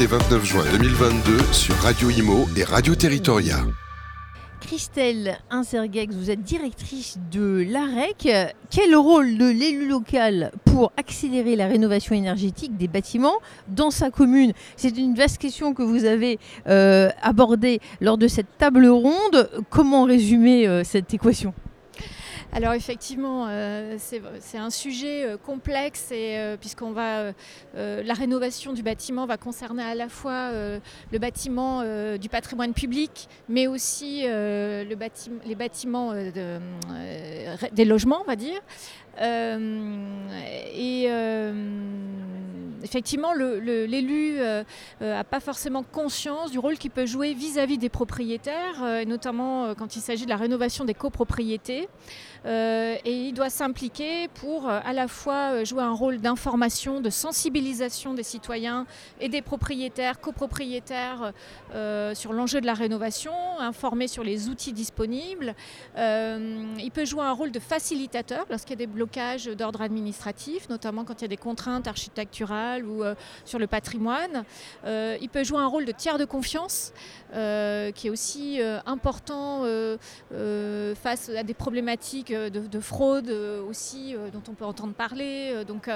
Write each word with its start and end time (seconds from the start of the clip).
Et 0.00 0.06
29 0.06 0.44
juin 0.46 0.64
2022 0.78 1.52
sur 1.52 1.74
Radio 1.74 2.08
Imo 2.08 2.48
et 2.56 2.64
Radio 2.64 2.94
Territoria. 2.94 3.56
Christelle 4.62 5.36
Insergex, 5.50 6.14
vous 6.14 6.30
êtes 6.30 6.42
directrice 6.42 7.18
de 7.30 7.66
l'AREC. 7.68 8.56
Quel 8.70 8.96
rôle 8.96 9.36
de 9.36 9.44
l'élu 9.44 9.86
local 9.86 10.52
pour 10.64 10.90
accélérer 10.96 11.54
la 11.54 11.66
rénovation 11.66 12.14
énergétique 12.14 12.78
des 12.78 12.88
bâtiments 12.88 13.40
dans 13.68 13.90
sa 13.90 14.10
commune? 14.10 14.52
C'est 14.76 14.96
une 14.96 15.14
vaste 15.14 15.36
question 15.36 15.74
que 15.74 15.82
vous 15.82 16.06
avez 16.06 16.38
euh, 16.66 17.10
abordée 17.20 17.80
lors 18.00 18.16
de 18.16 18.26
cette 18.26 18.56
table 18.56 18.86
ronde. 18.86 19.50
Comment 19.68 20.04
résumer 20.04 20.66
euh, 20.66 20.82
cette 20.82 21.12
équation? 21.12 21.52
Alors 22.52 22.72
effectivement, 22.72 23.46
euh, 23.48 23.96
c'est 23.98 24.58
un 24.58 24.70
sujet 24.70 25.24
euh, 25.24 25.36
complexe 25.36 26.10
et 26.10 26.36
euh, 26.36 26.56
puisqu'on 26.56 26.90
va 26.90 27.32
la 27.74 28.14
rénovation 28.14 28.72
du 28.72 28.82
bâtiment 28.82 29.26
va 29.26 29.36
concerner 29.36 29.82
à 29.82 29.94
la 29.94 30.08
fois 30.08 30.50
le 30.52 31.18
bâtiment 31.18 31.82
du 32.16 32.28
patrimoine 32.28 32.72
public, 32.72 33.28
mais 33.48 33.66
aussi 33.66 34.22
les 34.22 35.56
bâtiments 35.56 36.12
des 37.72 37.84
logements, 37.84 38.20
on 38.22 38.24
va 38.24 38.36
dire. 38.36 38.60
et 39.20 41.08
effectivement, 42.82 43.32
l'élu 43.32 44.38
n'a 45.00 45.24
pas 45.24 45.40
forcément 45.40 45.82
conscience 45.82 46.50
du 46.50 46.58
rôle 46.58 46.78
qu'il 46.78 46.90
peut 46.90 47.06
jouer 47.06 47.34
vis-à-vis 47.34 47.78
des 47.78 47.88
propriétaires, 47.88 49.04
notamment 49.06 49.74
quand 49.74 49.96
il 49.96 50.00
s'agit 50.00 50.24
de 50.24 50.30
la 50.30 50.36
rénovation 50.36 50.84
des 50.84 50.94
copropriétés. 50.94 51.88
Euh, 52.46 52.96
et 53.04 53.28
il 53.28 53.34
doit 53.34 53.50
s'impliquer 53.50 54.28
pour 54.28 54.68
euh, 54.68 54.80
à 54.82 54.92
la 54.92 55.08
fois 55.08 55.52
euh, 55.52 55.64
jouer 55.64 55.82
un 55.82 55.92
rôle 55.92 56.18
d'information, 56.18 57.00
de 57.00 57.10
sensibilisation 57.10 58.14
des 58.14 58.22
citoyens 58.22 58.86
et 59.20 59.28
des 59.28 59.42
propriétaires, 59.42 60.20
copropriétaires 60.20 61.32
sur 62.14 62.32
l'enjeu 62.32 62.60
de 62.60 62.66
la 62.66 62.74
rénovation, 62.74 63.32
informer 63.58 64.08
sur 64.08 64.24
les 64.24 64.48
outils 64.48 64.72
disponibles. 64.72 65.54
il 65.96 66.90
peut 66.92 67.04
jouer 67.04 67.22
un 67.22 67.32
rôle 67.32 67.50
de 67.50 67.58
facilitateur 67.58 68.46
lorsqu'il 68.50 68.70
y 68.70 68.82
a 68.82 68.86
des 68.86 68.86
blocages 68.86 69.46
d'ordre 69.46 69.82
administratif, 69.82 70.68
notamment 70.68 71.04
quand 71.04 71.20
il 71.20 71.22
y 71.22 71.24
a 71.26 71.28
des 71.28 71.36
contraintes 71.36 71.86
architecturales 71.86 72.69
ou 72.84 73.02
sur 73.44 73.58
le 73.58 73.66
patrimoine. 73.66 74.44
il 74.86 75.28
peut 75.32 75.44
jouer 75.44 75.58
un 75.58 75.66
rôle 75.66 75.84
de 75.84 75.92
tiers 75.92 76.18
de 76.18 76.24
confiance, 76.24 76.92
qui 77.32 78.06
est 78.06 78.10
aussi 78.10 78.60
important 78.86 79.64
face 80.94 81.28
à 81.28 81.42
des 81.42 81.54
problématiques 81.54 82.32
de, 82.32 82.80
fraude 82.80 83.28
euh, 83.28 83.62
aussi 83.68 84.14
euh, 84.14 84.30
dont 84.30 84.42
on 84.48 84.54
peut 84.54 84.64
entendre 84.64 84.94
parler. 84.94 85.52
Euh, 85.52 85.64
donc 85.64 85.90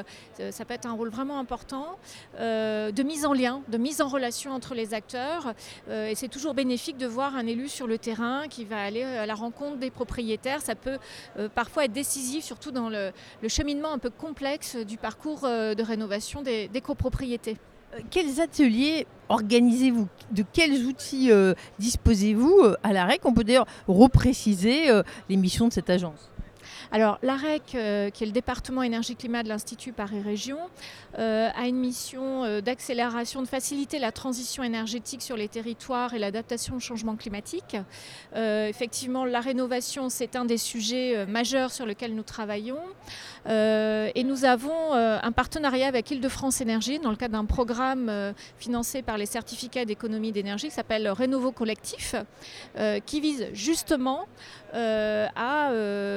ça 0.51 0.65
peut 0.65 0.75
être 0.75 0.87
un 0.87 0.93
rôle 0.93 1.09
vraiment 1.09 1.39
important 1.39 1.99
de 2.39 3.03
mise 3.03 3.25
en 3.27 3.33
lien, 3.33 3.63
de 3.69 3.79
mise 3.79 4.01
en 4.01 4.09
relation 4.09 4.53
entre 4.53 4.75
les 4.75 4.95
acteurs. 4.95 5.55
et 5.91 6.15
c'est 6.15 6.29
toujours 6.29 6.55
bénéfique 6.55 6.97
de 6.97 7.07
voir 7.07 7.37
un 7.37 7.47
élu 7.47 7.69
sur 7.69 7.87
le 7.87 7.99
terrain 7.99 8.49
qui 8.49 8.65
va 8.65 8.83
aller 8.83 9.03
à 9.03 9.27
la 9.27 9.35
rencontre 9.35 9.77
des 9.77 9.91
propriétaires. 9.91 10.61
Ça 10.61 10.75
peut 10.75 10.99
parfois 11.55 11.85
être 11.85 11.93
décisif, 11.93 12.45
surtout 12.45 12.71
dans 12.71 12.89
le, 12.89 13.13
cheminement 13.49 13.93
un 13.93 13.99
peu 13.99 14.11
complexe 14.11 14.77
du 14.77 14.97
parcours 14.97 15.43
de 15.43 15.83
rénovation 15.83 16.43
des, 16.43 16.64
copropriétés. 16.81 17.57
Quels 18.11 18.41
ateliers 18.41 19.07
organisez-vous? 19.29 20.09
De 20.33 20.45
quels 20.53 20.85
outils 20.85 21.31
disposez-vous 21.79 22.75
à 22.83 22.93
l'AREC 22.93 23.21
On 23.25 23.33
peut 23.33 23.45
d'ailleurs 23.45 23.67
repréciser 23.87 24.89
les 25.29 25.37
missions 25.37 25.69
de 25.69 25.73
cette 25.73 25.91
agence. 25.91 26.31
Alors 26.93 27.19
l'AREC, 27.23 27.75
euh, 27.75 28.11
qui 28.11 28.25
est 28.25 28.27
le 28.27 28.33
département 28.33 28.83
énergie-climat 28.83 29.43
de 29.43 29.49
l'Institut 29.49 29.93
Paris 29.93 30.21
Région, 30.21 30.59
euh, 31.19 31.49
a 31.55 31.67
une 31.67 31.77
mission 31.77 32.45
euh, 32.45 32.61
d'accélération, 32.61 33.43
de 33.43 33.49
faciliter 33.49 33.99
la 33.99 34.13
transition 34.13 34.63
énergétique 34.63 35.23
sur 35.23 35.37
les 35.37 35.49
territoires 35.49 36.15
et 36.15 36.19
l'adaptation 36.19 36.77
au 36.77 36.81
changement 36.81 37.17
climatique. 37.17 37.77
effectivement, 38.35 39.25
la 39.25 39.41
rénovation, 39.41 40.09
c'est 40.09 40.37
un 40.37 40.45
des 40.45 40.59
sujets 40.59 41.27
majeurs 41.27 41.71
sur 41.71 41.87
lesquels 41.87 42.15
nous 42.15 42.23
travaillons. 42.23 42.81
et 43.47 44.25
nous 44.25 44.45
avons 44.45 44.93
un 44.93 45.33
partenariat 45.33 45.87
avec 45.87 46.11
Île-de-France 46.11 46.61
Énergie 46.61 46.99
dans 46.99 47.11
le 47.11 47.17
cadre 47.17 47.33
d'un 47.33 47.45
programme 47.45 48.35
financé 48.59 49.03
par 49.03 49.19
les 49.19 49.27
certificats 49.27 49.85
d'économie 49.85 50.33
d'énergie 50.33 50.69
qui 50.69 50.75
s'appelle 50.75 51.09
Rénovo 51.09 51.53
Collectif, 51.53 52.15
qui 53.07 53.21
vise 53.21 53.49
justement 53.53 54.27
à 54.73 55.71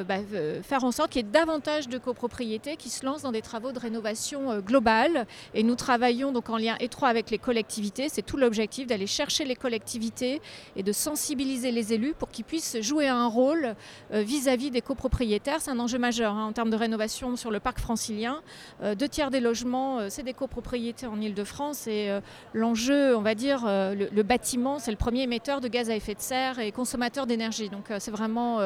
bah, 0.08 0.18
faire 0.64 0.84
en 0.84 0.92
sorte 0.92 1.12
qu'il 1.12 1.26
y 1.26 1.28
ait 1.28 1.32
davantage 1.32 1.88
de 1.88 1.98
copropriétés 1.98 2.76
qui 2.78 2.90
se 2.90 3.06
lancent 3.06 3.22
dans 3.22 3.32
des 3.32 3.42
travaux 3.42 3.72
de 3.72 3.80
rénovation 3.80 4.52
euh, 4.52 4.62
globale. 4.62 5.26
Et 5.54 5.64
nous 5.64 5.76
travaillons 5.76 6.32
donc 6.32 6.50
en 6.50 6.58
lien 6.58 6.76
étroit 6.80 7.10
avec 7.10 7.30
les 7.30 7.38
collectivités. 7.38 8.10
C'est 8.10 8.22
tout 8.22 8.38
l'objectif 8.38 8.88
d'aller 8.88 9.08
chercher 9.08 9.46
les 9.46 9.56
collectivités 9.56 10.42
et 10.76 10.84
de 10.84 10.92
sensibiliser 10.92 11.72
les 11.72 11.94
élus 11.94 12.14
pour 12.14 12.30
qu'ils 12.30 12.46
puissent 12.46 12.78
jouer 12.82 13.08
un 13.08 13.28
rôle 13.28 13.76
euh, 14.14 14.22
vis-à-vis 14.22 14.72
des 14.72 14.82
copropriétaires. 14.82 15.62
C'est 15.62 15.72
un 15.72 15.80
enjeu 15.80 15.98
majeur 15.98 16.34
hein, 16.34 16.46
en 16.46 16.54
termes 16.54 16.70
de 16.70 16.76
rénovation 16.76 17.36
sur 17.36 17.52
le 17.52 17.60
parc 17.60 17.80
francilien. 17.80 18.42
Euh, 18.82 18.96
deux 18.96 19.08
tiers 19.08 19.32
des 19.32 19.40
logements, 19.40 20.10
c'est 20.10 20.24
des 20.24 20.34
copropriétés 20.34 21.08
en 21.08 21.20
Ile-de-France. 21.20 21.88
Et 21.88 22.10
l'enjeu, 22.54 23.16
on 23.16 23.22
va 23.22 23.36
dire, 23.36 23.66
le, 23.66 24.24
bâtiment, 24.24 24.80
c'est 24.80 24.92
le 24.92 24.98
premier 24.98 25.24
émetteur 25.24 25.62
de 25.62 25.68
gaz 25.68 25.90
à 25.90 25.96
effet 25.96 26.14
de 26.14 26.22
serre 26.22 26.60
et 26.60 26.72
consommateur 26.72 27.28
d'énergie. 27.28 27.70
Donc 27.70 27.86
c'est 28.00 28.12
vraiment 28.12 28.60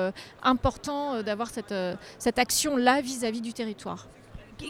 important 0.44 1.22
d'avoir 1.24 1.50
cette 1.50 1.61
euh, 1.72 1.96
cette 2.18 2.40
action-là 2.40 3.02
vis-à-vis 3.02 3.42
du 3.42 3.54
territoire. 3.54 4.08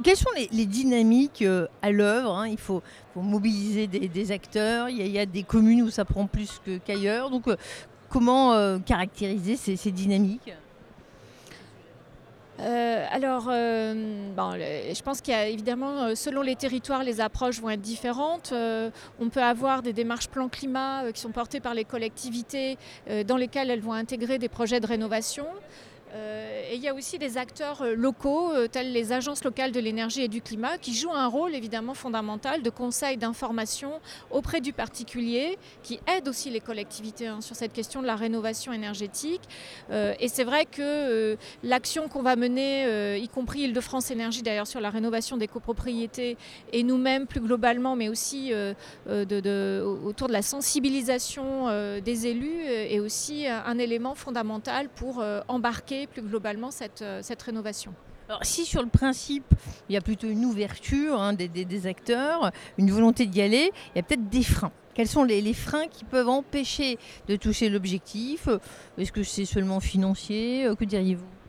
Quelles 0.03 0.15
sont 0.15 0.29
les, 0.51 0.65
dynamiques 0.65 1.41
euh, 1.41 1.67
à 1.81 1.91
l'œuvre 1.91 2.37
hein? 2.37 2.47
Il 2.47 2.57
faut, 2.57 2.81
mobiliser 3.15 3.87
des, 3.87 4.31
acteurs, 4.31 4.87
il 4.87 5.05
y, 5.05 5.19
a, 5.19 5.25
des 5.25 5.43
communes 5.43 5.81
où 5.81 5.89
ça 5.89 6.05
prend 6.05 6.27
plus 6.27 6.61
qu'ailleurs. 6.85 7.29
Donc 7.29 7.47
euh, 7.47 7.57
comment 8.09 8.79
caractériser 8.79 9.57
ces, 9.57 9.91
dynamiques? 9.91 10.53
Alors, 12.59 13.49
je 13.49 15.01
pense 15.01 15.19
qu'il 15.19 15.33
y 15.33 15.37
a 15.37 15.47
évidemment, 15.47 16.15
selon 16.15 16.41
les 16.41 16.55
territoires, 16.55 17.03
les 17.03 17.19
approches 17.19 17.59
vont 17.59 17.69
être 17.69 17.81
différentes. 17.81 18.53
on 18.53 19.29
peut 19.29 19.43
avoir 19.43 19.81
des 19.81 19.91
démarches 19.91 20.29
plan 20.29 20.47
climat 20.47 21.11
qui 21.11 21.19
sont 21.19 21.31
portées 21.31 21.59
par 21.59 21.73
les 21.73 21.83
collectivités, 21.83 22.77
dans 23.27 23.35
lesquelles 23.35 23.71
elles 23.71 23.81
vont 23.81 23.93
intégrer 23.93 24.37
des 24.37 24.49
projets 24.49 24.79
de 24.79 24.87
rénovation. 24.87 25.47
Euh, 26.13 26.63
et 26.69 26.75
il 26.75 26.81
y 26.81 26.87
a 26.87 26.93
aussi 26.93 27.17
des 27.17 27.37
acteurs 27.37 27.81
euh, 27.81 27.95
locaux, 27.95 28.51
euh, 28.51 28.67
tels 28.67 28.91
les 28.91 29.13
agences 29.13 29.43
locales 29.43 29.71
de 29.71 29.79
l'énergie 29.79 30.21
et 30.21 30.27
du 30.27 30.41
climat, 30.41 30.77
qui 30.77 30.93
jouent 30.93 31.13
un 31.13 31.27
rôle 31.27 31.55
évidemment 31.55 31.93
fondamental 31.93 32.61
de 32.61 32.69
conseil, 32.69 33.17
d'information 33.17 33.93
auprès 34.29 34.59
du 34.61 34.73
particulier, 34.73 35.57
qui 35.83 35.99
aident 36.07 36.27
aussi 36.27 36.49
les 36.49 36.59
collectivités 36.59 37.27
hein, 37.27 37.39
sur 37.41 37.55
cette 37.55 37.73
question 37.73 38.01
de 38.01 38.07
la 38.07 38.15
rénovation 38.15 38.73
énergétique. 38.73 39.41
et 39.91 40.27
c'est 40.27 40.43
vrai 40.43 40.65
que 40.65 41.37
l'action 41.63 42.07
qu'on 42.07 42.21
va 42.21 42.35
mener, 42.35 43.17
y 43.17 43.27
compris 43.27 43.61
Île-de-France 43.61 44.11
Énergie 44.11 44.41
d'ailleurs 44.41 44.67
sur 44.67 44.79
la 44.79 44.89
rénovation 44.89 45.37
des 45.37 45.47
copropriétés, 45.47 46.37
et 46.71 46.83
nous-mêmes 46.83 47.27
plus 47.27 47.41
globalement, 47.41 47.95
mais 47.95 48.09
aussi 48.09 48.53
autour 49.07 50.27
de 50.27 50.33
la 50.33 50.41
sensibilisation 50.41 51.99
des 51.99 52.27
élus, 52.27 52.63
est 52.65 52.99
aussi 52.99 53.47
un 53.47 53.77
élément 53.77 54.15
fondamental 54.15 54.89
pour 54.89 55.23
embarquer 55.47 56.00
plus 56.07 56.21
globalement 56.21 56.71
cette, 56.71 57.01
euh, 57.01 57.21
cette 57.21 57.41
rénovation. 57.41 57.93
Alors, 58.29 58.45
si 58.45 58.65
sur 58.65 58.81
le 58.81 58.87
principe, 58.87 59.53
il 59.89 59.93
y 59.93 59.97
a 59.97 60.01
plutôt 60.01 60.27
une 60.27 60.45
ouverture 60.45 61.19
hein, 61.19 61.33
des, 61.33 61.87
acteurs, 61.87 62.51
une 62.77 62.89
volonté 62.91 63.25
d'y 63.25 63.41
aller, 63.41 63.71
il 63.93 63.97
y 63.97 63.99
a 63.99 64.03
peut-être 64.03 64.29
des 64.29 64.43
freins. 64.43 64.71
Quels 64.93 65.07
sont 65.07 65.23
les, 65.23 65.41
les, 65.41 65.53
freins 65.53 65.87
qui 65.87 66.05
peuvent 66.05 66.29
empêcher 66.29 66.97
de 67.27 67.35
toucher 67.35 67.69
l'objectif? 67.69 68.47
Est-ce 68.97 69.11
que 69.11 69.23
c'est 69.23 69.45
seulement 69.45 69.79
financier? 69.79 70.69
Que 70.79 70.85
diriez-vous? 70.85 71.40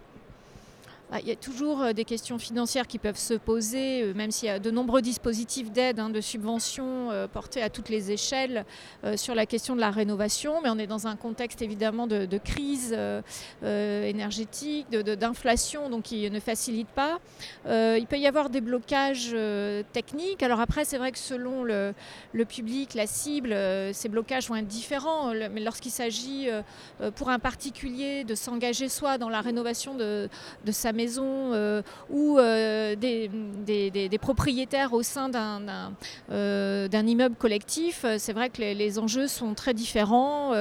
Il 1.21 1.29
y 1.29 1.31
a 1.31 1.37
toujours 1.37 1.83
euh, 1.83 1.93
des 1.93 2.05
questions 2.05 2.39
financières 2.39 2.87
qui 2.87 2.99
peuvent 2.99 3.19
se 3.19 3.35
poser, 3.35 4.03
euh, 4.03 4.15
même 4.15 4.31
s'il 4.31 4.47
y 4.47 4.51
a 4.51 4.59
de 4.59 4.71
nombreux 4.71 5.03
dispositifs 5.03 5.71
d'aide, 5.71 5.99
hein, 5.99 6.09
de 6.09 6.21
subventions 6.21 7.11
euh, 7.11 7.29
portés 7.29 7.63
à 7.63 7.69
toutes 7.69 7.89
les 7.89 8.11
échelles 8.11 8.65
sur 9.17 9.35
la 9.35 9.47
question 9.47 9.75
de 9.75 9.81
la 9.81 9.91
rénovation. 9.91 10.61
Mais 10.63 10.71
on 10.71 10.79
est 10.79 10.87
dans 10.87 11.07
un 11.07 11.17
contexte 11.17 11.61
évidemment 11.63 12.07
de, 12.07 12.39
crise 12.39 12.97
énergétique, 13.63 14.91
d'inflation, 14.91 15.91
donc 15.91 16.05
qui 16.05 16.31
ne 16.31 16.41
facilite 16.41 16.89
pas. 16.89 17.19
il 17.67 18.07
peut 18.09 18.19
y 18.19 18.27
avoir 18.27 18.51
des 18.51 18.61
blocages 18.61 19.35
techniques. 19.93 20.43
Alors 20.43 20.61
après, 20.61 20.85
c'est 20.85 20.99
vrai 20.99 21.13
que 21.13 21.19
selon 21.19 21.65
le, 21.65 21.95
public, 22.49 22.95
la 22.95 23.07
cible, 23.07 23.55
ces 23.93 24.09
blocages 24.09 24.49
vont 24.49 24.57
être 24.57 24.69
différents. 24.69 25.33
Mais 25.33 25.61
lorsqu'il 25.61 25.93
s'agit 25.93 26.49
pour 27.17 27.31
un 27.31 27.39
particulier 27.39 28.25
de 28.25 28.35
s'engager 28.35 28.89
soit 28.89 29.19
dans 29.19 29.29
la 29.29 29.41
rénovation 29.41 29.95
de, 29.95 30.29
de 30.65 30.73
sa 30.73 30.93
maison, 30.93 31.02
maison 31.03 31.83
ou 32.11 32.39
des, 32.39 33.31
des, 33.67 34.19
propriétaires 34.19 34.93
au 34.93 35.03
sein 35.03 35.29
d'un 35.29 37.07
immeuble 37.07 37.37
collectif, 37.37 38.05
c'est 38.19 38.33
vrai 38.33 38.51
que 38.51 38.61
les, 38.61 38.99
enjeux 38.99 39.29
sont 39.29 39.55
très 39.55 39.75
différents. 39.75 40.53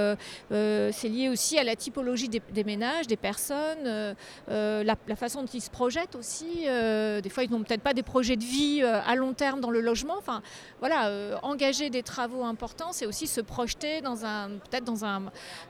c'est 0.49 1.09
lié 1.09 1.29
aussi 1.29 1.57
à 1.57 1.63
la 1.63 1.75
typologie 1.75 2.29
des, 2.29 2.63
ménages, 2.63 3.07
des 3.07 3.17
personnes, 3.17 4.15
la, 4.47 5.15
façon 5.15 5.41
dont 5.41 5.49
ils 5.53 5.61
se 5.61 5.69
projettent 5.69 6.15
aussi. 6.15 6.65
des 6.65 7.29
fois, 7.29 7.43
ils 7.43 7.51
n'ont 7.51 7.63
peut-être 7.63 7.81
pas 7.83 7.93
des 7.93 8.03
projets 8.03 8.35
de 8.35 8.43
vie 8.43 8.81
à 8.83 9.15
long 9.15 9.33
terme 9.33 9.59
dans 9.61 9.71
le 9.71 9.81
logement. 9.81 10.15
Enfin, 10.17 10.41
voilà, 10.79 11.11
engager 11.43 11.89
des 11.89 12.03
travaux 12.03 12.43
importants, 12.43 12.91
c'est 12.91 13.05
aussi 13.05 13.27
se 13.27 13.41
projeter 13.41 14.01
dans 14.01 14.25
un, 14.25 14.49
peut-être 14.69 14.83
dans 14.83 15.05
un 15.05 15.23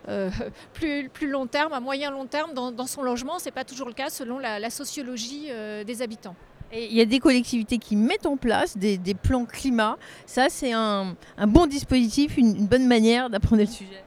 plus, 0.74 1.10
long 1.22 1.48
terme, 1.48 1.74
à 1.74 1.80
moyen 1.80 2.12
long 2.12 2.26
terme 2.26 2.54
dans, 2.54 2.88
son 2.88 3.04
logement. 3.04 3.40
Ce 3.40 3.46
n'est 3.46 3.52
pas 3.52 3.64
toujours 3.64 3.88
le 3.88 3.94
cas 3.94 4.10
selon 4.10 4.40
la, 4.40 4.61
sociologie 4.70 5.48
euh, 5.50 5.84
des 5.84 6.02
habitants. 6.02 6.36
Et 6.74 6.86
il 6.86 6.94
y 6.94 7.02
a 7.02 7.06
des 7.06 7.20
collectivités 7.20 7.78
qui 7.78 7.96
mettent 7.96 8.26
en 8.26 8.38
place 8.38 8.78
des, 8.78 8.98
plans 9.22 9.46
climat. 9.46 9.98
Ça, 10.26 10.48
c'est 10.50 10.72
un, 10.72 11.16
bon 11.48 11.68
dispositif, 11.68 12.38
une 12.38 12.66
bonne 12.66 12.88
manière 12.88 13.30
d'apprendre 13.30 13.62
le 13.62 13.68
sujet 13.68 14.04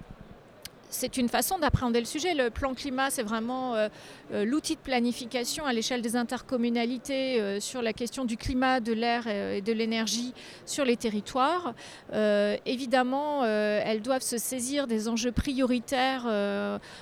c'est 0.95 1.17
une 1.17 1.29
façon 1.29 1.59
d'appréhender 1.59 1.99
le 1.99 2.07
sujet. 2.07 2.35
Le 2.35 2.51
plan 2.51 2.75
climat, 2.75 3.11
c'est 3.11 3.23
vraiment 3.23 3.75
euh, 3.75 3.89
euh, 4.33 4.45
l'outil 4.45 4.77
de 4.77 4.81
planification 4.81 5.67
à 5.67 5.73
l'échelle 5.73 6.03
des 6.03 6.15
intercommunalités 6.17 7.41
euh, 7.41 7.61
sur 7.61 7.83
la 7.83 7.93
question 7.93 8.25
du 8.25 8.37
climat, 8.37 8.81
de 8.81 8.93
l'air 8.93 9.27
et 9.27 9.61
de 9.61 9.73
l'énergie 9.73 10.33
sur 10.67 10.85
les 10.85 10.97
territoires. 10.97 11.75
évidemment, 12.13 13.45
elles 13.45 14.03
doivent 14.03 14.23
se 14.23 14.39
saisir 14.39 14.87
des 14.87 15.09
enjeux 15.09 15.33
prioritaires 15.33 16.27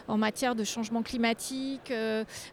en 0.09 0.17
matière 0.17 0.55
de 0.55 0.65
changement 0.65 1.03
climatique, 1.03 1.93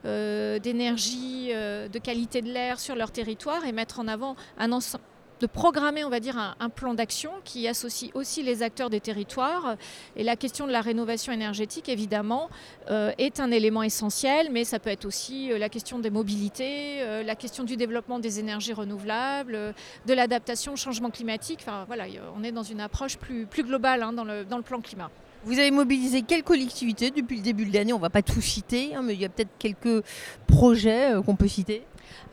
d'énergie, 0.03 1.49
de 1.49 1.99
qualité 1.99 2.41
de 2.41 2.51
l'air 2.51 2.79
sur 2.79 2.95
leur 2.95 3.11
territoire 3.11 3.65
et 3.65 3.71
mettre 3.71 3.99
en 3.99 4.07
avant 4.07 4.35
un 4.57 4.71
ensemble 4.71 5.03
de 5.39 5.47
programmer, 5.47 6.03
on 6.03 6.09
va 6.09 6.19
dire, 6.19 6.37
un, 6.59 6.69
plan 6.69 6.93
d'action 6.93 7.31
qui 7.43 7.67
associe 7.67 8.11
aussi 8.13 8.43
les 8.43 8.61
acteurs 8.61 8.89
des 8.89 8.99
territoires. 8.99 9.75
Et 10.15 10.23
la 10.23 10.35
question 10.35 10.67
de 10.67 10.71
la 10.71 10.81
rénovation 10.81 11.33
énergétique, 11.33 11.89
évidemment, 11.89 12.49
euh, 12.89 13.11
est 13.17 13.39
un 13.39 13.51
élément 13.51 13.83
essentiel, 13.83 14.49
mais 14.51 14.65
ça 14.65 14.79
peut 14.79 14.89
être 14.89 15.05
aussi 15.05 15.51
euh, 15.51 15.57
la 15.57 15.69
question 15.69 15.99
des 15.99 16.09
mobilités, 16.09 17.01
euh, 17.01 17.23
la 17.23 17.35
question 17.35 17.63
du 17.63 17.77
développement 17.77 18.19
des 18.19 18.39
énergies 18.39 18.73
renouvelables, 18.73 19.73
de 20.05 20.13
l'adaptation 20.13 20.73
au 20.73 20.75
changement 20.75 21.09
climatique. 21.09 21.59
Enfin, 21.61 21.85
voilà, 21.87 22.05
on 22.37 22.43
est 22.43 22.51
dans 22.51 22.63
une 22.63 22.81
approche 22.81 23.17
plus, 23.17 23.47
globale 23.63 24.03
hein, 24.03 24.13
dans, 24.13 24.23
le, 24.23 24.45
dans 24.45 24.57
le 24.57 24.63
plan 24.63 24.81
climat. 24.81 25.09
Vous 25.45 25.57
avez 25.57 25.71
mobilisé 25.71 26.21
quelles 26.21 26.43
collectivités 26.43 27.11
depuis 27.11 27.37
le 27.37 27.43
début 27.43 27.65
de 27.65 27.73
l'année? 27.73 27.93
On 27.93 27.97
ne 27.97 28.01
va 28.01 28.09
pas 28.09 28.21
tout 28.21 28.41
citer, 28.41 28.93
hein, 28.93 29.01
mais 29.03 29.13
il 29.13 29.21
y 29.21 29.25
a 29.25 29.29
peut-être 29.29 29.57
quelques 29.57 30.03
projets 30.47 31.13
qu'on 31.25 31.35
peut 31.35 31.47
citer. 31.47 31.83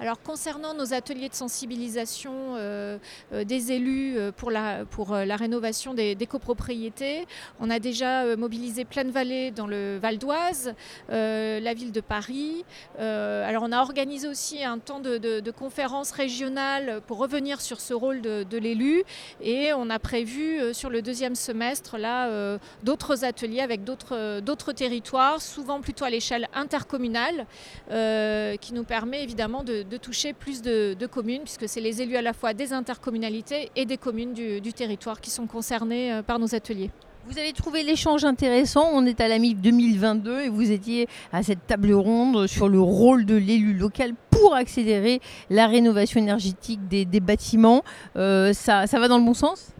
Alors 0.00 0.20
concernant 0.20 0.74
nos 0.74 0.92
ateliers 0.92 1.28
de 1.28 1.34
sensibilisation 1.34 2.32
euh, 2.56 2.98
euh, 3.32 3.44
des 3.44 3.72
élus 3.72 4.16
euh, 4.16 4.30
pour 4.30 4.50
la, 4.50 4.84
pour 4.84 5.14
la 5.14 5.36
rénovation 5.36 5.94
des, 5.94 6.16
copropriétés, 6.28 7.26
on 7.60 7.70
a 7.70 7.78
déjà 7.78 8.36
mobilisé 8.36 8.84
Pleine 8.84 9.10
Vallée 9.10 9.52
dans 9.52 9.66
le 9.66 9.96
Val 9.98 10.18
d'Oise, 10.18 10.74
la 11.08 11.74
ville 11.74 11.92
de 11.92 12.00
Paris. 12.00 12.64
alors 12.98 13.62
on 13.62 13.70
a 13.70 13.80
organisé 13.80 14.26
aussi 14.26 14.64
un 14.64 14.78
temps 14.78 14.98
de, 14.98 15.18
de, 15.18 15.50
conférence 15.52 16.10
régionale 16.10 17.00
pour 17.06 17.18
revenir 17.18 17.60
sur 17.60 17.80
ce 17.80 17.94
rôle 17.94 18.20
de, 18.20 18.58
l'élu 18.58 19.04
et 19.40 19.72
on 19.72 19.88
a 19.88 20.00
prévu 20.00 20.74
sur 20.74 20.90
le 20.90 21.00
deuxième 21.00 21.36
semestre 21.36 21.96
là 21.96 22.58
d'autres 22.82 23.24
ateliers 23.24 23.60
avec 23.60 23.84
d'autres 23.84 24.72
territoires, 24.72 25.40
souvent 25.40 25.80
plutôt 25.80 26.04
à 26.04 26.10
l'échelle 26.10 26.48
intercommunale, 26.54 27.46
qui 27.88 28.74
nous 28.74 28.84
permet 28.84 29.22
évidemment 29.22 29.62
de, 29.62 29.75
toucher 29.82 30.32
plus 30.32 30.62
de, 30.62 31.06
communes, 31.06 31.42
puisque 31.42 31.68
c'est 31.68 31.80
les 31.80 32.02
élus 32.02 32.16
à 32.16 32.22
la 32.22 32.32
fois 32.32 32.54
des 32.54 32.72
intercommunalités 32.72 33.70
et 33.76 33.86
des 33.86 33.96
communes 33.96 34.32
du, 34.32 34.72
territoire 34.72 35.20
qui 35.20 35.30
sont 35.30 35.46
concernés 35.46 36.12
euh, 36.12 36.22
par 36.22 36.38
nos 36.38 36.54
ateliers. 36.54 36.90
Vous 37.28 37.38
avez 37.38 37.52
trouvé 37.52 37.82
l'échange 37.82 38.24
intéressant. 38.24 38.88
On 38.92 39.04
est 39.04 39.20
à 39.20 39.26
la 39.28 39.38
MIF 39.38 39.60
2022 39.60 40.40
et 40.42 40.48
vous 40.48 40.70
étiez 40.70 41.08
à 41.32 41.42
cette 41.42 41.66
table 41.66 41.92
ronde 41.92 42.46
sur 42.46 42.68
le 42.68 42.78
rôle 42.78 43.24
de 43.24 43.34
l'élu 43.34 43.74
local 43.74 44.12
pour 44.30 44.54
accélérer 44.54 45.20
la 45.50 45.66
rénovation 45.66 46.20
énergétique 46.20 46.86
des, 46.86 47.20
bâtiments. 47.20 47.82
Euh, 48.16 48.52
ça 48.52 48.86
va 48.92 49.08
dans 49.08 49.18
le 49.18 49.24
bon 49.24 49.34
sens? 49.34 49.72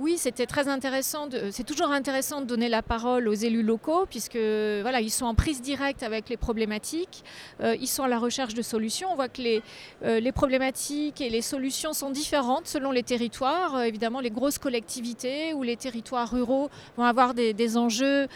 Oui, 0.00 0.16
c'était 0.16 0.46
très 0.46 0.68
intéressant. 0.68 1.28
C'est 1.50 1.64
toujours 1.64 1.90
intéressant 1.90 2.40
de 2.40 2.46
donner 2.46 2.70
la 2.70 2.80
parole 2.80 3.28
aux 3.28 3.34
élus 3.34 3.62
locaux 3.62 4.06
puisque 4.08 4.36
voilà, 4.36 5.02
ils 5.02 5.10
sont 5.10 5.26
en 5.26 5.34
prise 5.34 5.60
directe 5.60 6.02
avec 6.02 6.30
les 6.30 6.38
problématiques. 6.38 7.22
Euh, 7.62 7.76
ils 7.78 7.86
sont 7.86 8.02
à 8.02 8.08
la 8.08 8.18
recherche 8.18 8.54
de 8.54 8.62
solutions. 8.62 9.08
On 9.12 9.14
voit 9.14 9.28
que 9.28 9.42
les, 9.42 9.62
euh, 10.02 10.18
les 10.18 10.32
problématiques 10.32 11.20
et 11.20 11.28
les 11.28 11.42
solutions 11.42 11.92
sont 11.92 12.08
différentes 12.08 12.66
selon 12.66 12.92
les 12.92 13.02
territoires. 13.02 13.76
Euh, 13.76 13.82
évidemment, 13.82 14.20
les 14.20 14.30
grosses 14.30 14.58
collectivités 14.58 15.52
ou 15.52 15.62
les 15.62 15.76
territoires 15.76 16.30
ruraux 16.30 16.70
vont 16.96 17.04
avoir 17.04 17.34
des, 17.34 17.76
enjeux 17.76 18.26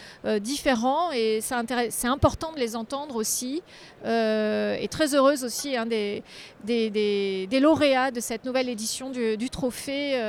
différents 0.41 1.11
et 1.13 1.41
c'est 1.41 2.07
important 2.07 2.53
de 2.53 2.59
les 2.59 2.77
entendre 2.77 3.17
aussi. 3.17 3.63
et 4.05 4.89
très 4.91 5.15
heureuse 5.15 5.45
aussi 5.45 5.77
hein, 5.77 5.87
des, 5.87 6.23
des, 6.65 7.61
lauréats 7.61 8.11
de 8.11 8.21
cette 8.21 8.45
nouvelle 8.45 8.69
édition 8.69 9.11
du, 9.11 9.37
du 9.37 9.51
trophée 9.51 10.21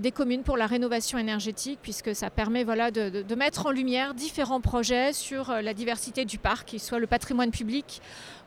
des 0.00 0.12
communes 0.12 0.33
pour 0.42 0.56
la 0.56 0.66
rénovation 0.66 1.18
énergétique, 1.18 1.78
puisque 1.82 2.14
ça 2.14 2.30
permet 2.30 2.64
voilà, 2.64 2.90
de, 2.90 3.34
mettre 3.34 3.66
en 3.66 3.70
lumière 3.70 4.14
différents 4.14 4.60
projets 4.60 5.12
sur 5.12 5.50
euh, 5.50 5.60
la 5.60 5.74
diversité 5.74 6.24
du 6.24 6.38
parc, 6.38 6.68
qu'il 6.68 6.80
soit 6.80 6.98
le 6.98 7.06
patrimoine 7.06 7.50
public 7.50 8.00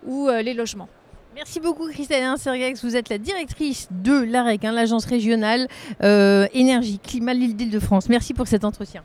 ou 0.06 0.28
euh, 0.28 0.42
les 0.42 0.54
logements. 0.54 0.90
Merci 1.36 1.60
beaucoup 1.60 1.88
Christelle 1.90 2.26
Sergex, 2.38 2.84
vous 2.84 2.96
êtes 2.96 3.10
la 3.10 3.20
directrice 3.20 3.88
de 3.92 4.24
l'AREC, 4.24 4.66
hein, 4.66 4.72
l'agence 4.72 5.06
régionale 5.06 5.68
euh, 6.02 6.48
énergie 6.54 6.98
climat 6.98 7.36
de 7.36 7.40
l'île 7.40 7.70
de 7.70 7.80
france 7.80 8.10
Merci 8.10 8.34
pour 8.34 8.48
cet 8.48 8.66
entretien. 8.66 9.04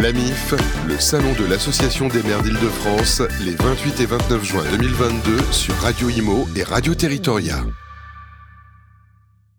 L'AMIF, 0.00 0.54
le 0.86 0.98
salon 0.98 1.32
de 1.32 1.44
l'Association 1.46 2.08
des 2.08 2.22
maires 2.22 2.42
d'Île-de-France, 2.42 3.22
les 3.44 3.54
28 3.54 4.00
et 4.00 4.06
29 4.06 4.44
juin 4.44 4.62
2022 4.70 5.38
sur 5.52 5.74
Radio 5.76 6.10
Imo 6.10 6.46
et 6.54 6.62
Radio 6.62 6.94
Territoria. 6.94 7.56